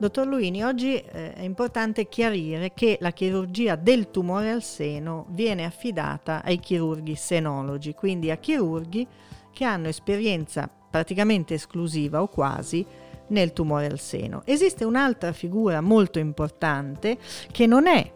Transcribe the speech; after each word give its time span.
Dottor 0.00 0.26
Luini, 0.26 0.64
oggi 0.64 0.94
eh, 0.94 1.34
è 1.34 1.42
importante 1.42 2.08
chiarire 2.08 2.72
che 2.72 2.96
la 3.02 3.10
chirurgia 3.10 3.76
del 3.76 4.10
tumore 4.10 4.50
al 4.50 4.62
seno 4.62 5.26
viene 5.28 5.66
affidata 5.66 6.42
ai 6.42 6.58
chirurghi 6.58 7.14
senologi, 7.14 7.92
quindi 7.92 8.30
a 8.30 8.38
chirurghi 8.38 9.06
che 9.52 9.64
hanno 9.64 9.88
esperienza 9.88 10.70
praticamente 10.90 11.52
esclusiva 11.52 12.22
o 12.22 12.28
quasi 12.28 12.82
nel 13.26 13.52
tumore 13.52 13.88
al 13.88 13.98
seno. 13.98 14.40
Esiste 14.46 14.86
un'altra 14.86 15.32
figura 15.32 15.82
molto 15.82 16.18
importante 16.18 17.18
che 17.52 17.66
non 17.66 17.86
è 17.86 18.10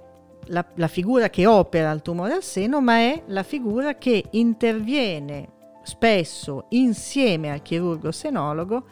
la, 0.47 0.65
la 0.77 0.89
figura 0.89 1.29
che 1.29 1.45
opera 1.45 1.91
il 1.91 2.01
tumore 2.01 2.33
al 2.33 2.43
seno, 2.43 2.81
ma 2.81 2.97
è 2.97 3.25
la 3.27 3.43
figura 3.43 3.97
che 3.97 4.25
interviene 4.31 5.51
spesso 5.83 6.65
insieme 6.71 7.53
al 7.53 7.61
chirurgo 7.61 8.11
senologo 8.11 8.87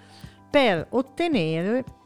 per 0.50 0.88
ottenere 0.90 2.00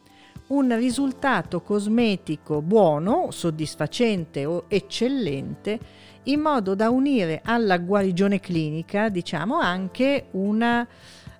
un 0.48 0.76
risultato 0.76 1.60
cosmetico 1.60 2.62
buono, 2.62 3.28
soddisfacente 3.30 4.44
o 4.44 4.64
eccellente, 4.68 5.78
in 6.24 6.40
modo 6.40 6.74
da 6.74 6.90
unire 6.90 7.40
alla 7.44 7.78
guarigione 7.78 8.40
clinica, 8.40 9.08
diciamo, 9.08 9.58
anche 9.58 10.26
una 10.32 10.86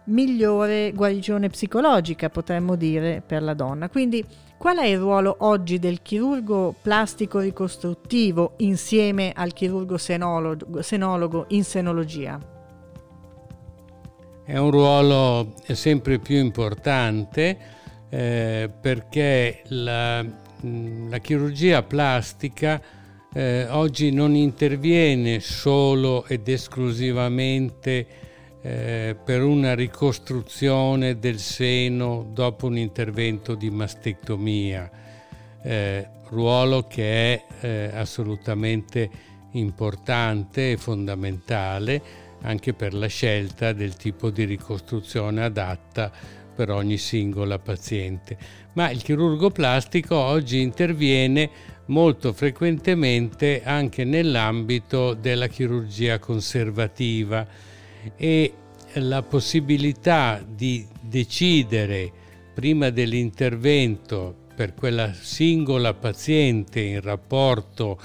migliore 0.05 0.93
guarigione 0.93 1.49
psicologica, 1.49 2.31
potremmo 2.31 2.77
dire, 2.77 3.23
per 3.25 3.43
la 3.43 3.55
donna. 3.55 3.89
Quindi 3.89 4.25
qual 4.57 4.79
è 4.79 4.87
il 4.87 4.99
ruolo 4.99 5.37
oggi 5.41 5.79
del 5.79 6.03
chirurgo 6.03 6.75
plastico 6.81 7.41
ricostruttivo 7.41 8.55
insieme 8.59 9.33
al 9.35 9.53
chirurgo 9.53 9.99
senologo, 9.99 10.83
senologo 10.83 11.45
in 11.49 11.65
senologia? 11.65 12.39
È 14.45 14.57
un 14.57 14.71
ruolo 14.71 15.55
sempre 15.73 16.19
più 16.19 16.37
importante 16.37 17.75
eh, 18.09 18.71
perché 18.81 19.63
la, 19.69 20.23
mm, 20.23 21.11
la, 21.11 21.19
chirurgia 21.19 21.83
plastica 21.83 22.81
eh, 23.33 23.67
oggi 23.69 24.11
non 24.11 24.35
interviene 24.35 25.41
solo 25.41 26.25
ed 26.27 26.49
esclusivamente 26.49 28.07
eh, 28.63 29.17
per 29.23 29.43
una 29.43 29.75
ricostruzione 29.75 31.19
del 31.19 31.39
seno 31.39 32.29
dopo 32.33 32.67
un 32.67 32.79
intervento 32.79 33.55
di 33.55 33.71
mastectomia, 33.71 34.91
eh, 35.63 36.09
ruolo 36.29 36.87
che 36.87 37.35
è 37.35 37.45
eh, 37.61 37.91
assolutamente 37.93 39.09
importante 39.53 40.73
e 40.73 40.77
fondamentale 40.77 42.25
anche 42.43 42.75
per 42.75 42.95
la 42.95 43.07
scelta 43.07 43.73
del 43.73 43.97
tipo 43.97 44.31
di 44.31 44.45
ricostruzione 44.45 45.45
adatta 45.45 46.11
per 46.57 46.71
ogni 46.71 46.97
singola 46.97 47.59
paziente. 47.59 48.37
Ma 48.73 48.91
il 48.91 49.03
chirurgo 49.03 49.51
plastico 49.51 50.17
oggi 50.17 50.61
interviene 50.61 51.51
molto 51.87 52.33
frequentemente 52.33 53.63
anche 53.63 54.05
nell'ambito 54.05 55.15
della 55.15 55.47
chirurgia 55.47 56.19
conservativa 56.19 57.47
e 58.17 58.53
la 58.95 59.23
possibilità 59.23 60.43
di 60.47 60.87
decidere 61.01 62.11
prima 62.55 62.89
dell'intervento 62.91 64.35
per 64.57 64.73
quella 64.73 65.13
singola 65.13 65.93
paziente 65.93 66.81
in 66.81 67.03
rapporto 67.03 68.01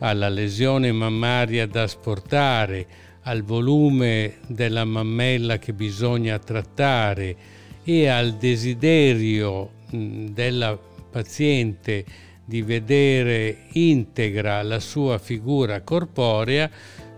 alla 0.00 0.28
lesione 0.28 0.92
mammaria 0.92 1.66
da 1.66 1.84
asportare, 1.84 2.86
al 3.22 3.42
volume 3.42 4.34
della 4.46 4.84
mammella 4.84 5.58
che 5.58 5.72
bisogna 5.72 6.38
trattare 6.38 7.62
e 7.84 8.08
al 8.08 8.34
desiderio 8.34 9.70
della 9.90 10.76
paziente 11.10 12.04
di 12.44 12.62
vedere 12.62 13.66
integra 13.72 14.62
la 14.62 14.80
sua 14.80 15.18
figura 15.18 15.82
corporea 15.82 16.70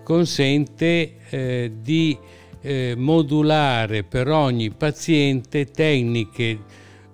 consente 0.03 1.17
eh, 1.31 1.73
di 1.81 2.17
eh, 2.61 2.95
modulare 2.97 4.05
per 4.05 4.29
ogni 4.29 4.71
paziente 4.71 5.67
tecniche 5.67 6.59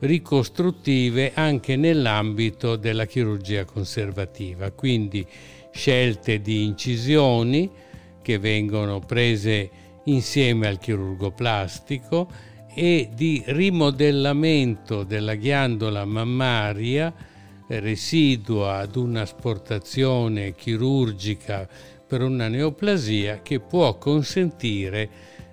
ricostruttive 0.01 1.33
anche 1.35 1.77
nell'ambito 1.77 2.77
della 2.77 3.07
chirurgia 3.07 3.65
conservativa, 3.65 4.73
quindi 4.73 5.25
scelte 5.71 6.41
di 6.41 6.65
incisioni 6.65 7.71
che 8.21 8.39
vengono 8.39 8.99
prese 8.99 9.71
insieme 10.05 10.67
al 10.67 10.79
chirurgo 10.79 11.31
plastico 11.31 12.29
e 12.75 13.11
di 13.15 13.43
rimodellamento 13.47 15.03
della 15.05 15.35
ghiandola 15.35 16.05
mammaria 16.05 17.13
residua 17.67 18.79
ad 18.79 18.97
un'asportazione 18.97 20.55
chirurgica 20.55 21.69
per 22.07 22.23
una 22.23 22.49
neoplasia 22.49 23.41
che 23.43 23.61
può 23.61 23.97
consentire 23.97 25.09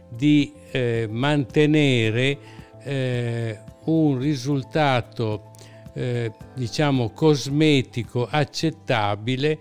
di 0.09 0.51
eh, 0.71 1.07
mantenere 1.09 2.37
eh, 2.83 3.59
un 3.85 4.17
risultato 4.17 5.51
eh, 5.93 6.31
diciamo 6.55 7.11
cosmetico 7.11 8.27
accettabile 8.29 9.57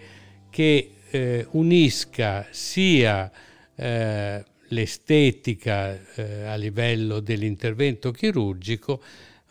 che 0.50 0.92
eh, 1.10 1.47
unisca 1.52 2.47
sia 2.50 3.30
eh, 3.74 4.44
l'estetica 4.68 5.98
eh, 6.14 6.44
a 6.44 6.54
livello 6.56 7.20
dell'intervento 7.20 8.10
chirurgico, 8.10 9.00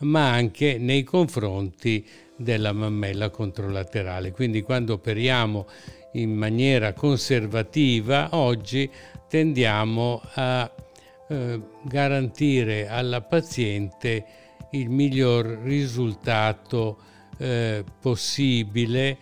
ma 0.00 0.30
anche 0.30 0.78
nei 0.78 1.02
confronti 1.02 2.06
della 2.36 2.72
mammella 2.72 3.30
controlaterale. 3.30 4.32
Quindi 4.32 4.62
quando 4.62 4.94
operiamo 4.94 5.66
in 6.12 6.34
maniera 6.34 6.92
conservativa, 6.92 8.28
oggi 8.32 8.88
tendiamo 9.28 10.22
a 10.34 10.70
eh, 11.28 11.60
garantire 11.82 12.88
alla 12.88 13.20
paziente 13.20 14.24
il 14.72 14.88
miglior 14.88 15.46
risultato 15.62 16.98
eh, 17.38 17.84
possibile 18.00 19.16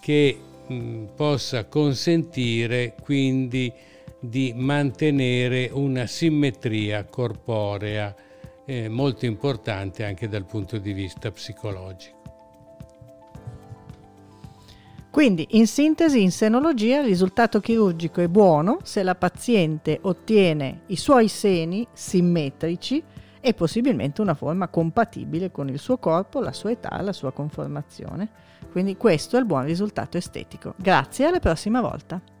che 0.00 0.38
mh, 0.66 0.74
mm, 0.74 1.04
possa 1.16 1.64
consentire 1.64 2.94
quindi 3.00 3.72
di 4.20 4.52
mantenere 4.54 5.70
una 5.72 6.06
simmetria 6.06 7.04
corporea 7.04 8.14
eh, 8.64 8.88
molto 8.88 9.24
importante 9.26 10.04
anche 10.04 10.28
dal 10.28 10.44
punto 10.44 10.78
di 10.78 10.92
vista 10.92 11.30
psicologico. 11.30 12.16
Quindi, 15.10 15.46
in 15.52 15.66
sintesi, 15.66 16.22
in 16.22 16.30
senologia 16.30 17.00
il 17.00 17.06
risultato 17.06 17.60
chirurgico 17.60 18.20
è 18.20 18.28
buono 18.28 18.78
se 18.82 19.02
la 19.02 19.14
paziente 19.14 19.98
ottiene 20.02 20.82
i 20.86 20.96
suoi 20.96 21.28
seni 21.28 21.86
simmetrici 21.92 23.02
e 23.40 23.54
possibilmente 23.54 24.20
una 24.20 24.34
forma 24.34 24.68
compatibile 24.68 25.50
con 25.50 25.68
il 25.68 25.78
suo 25.78 25.96
corpo, 25.96 26.40
la 26.40 26.52
sua 26.52 26.72
età, 26.72 27.00
la 27.00 27.12
sua 27.12 27.32
conformazione. 27.32 28.28
Quindi 28.70 28.96
questo 28.96 29.36
è 29.36 29.40
il 29.40 29.46
buon 29.46 29.64
risultato 29.64 30.18
estetico. 30.18 30.74
Grazie, 30.76 31.24
alla 31.24 31.40
prossima 31.40 31.80
volta. 31.80 32.37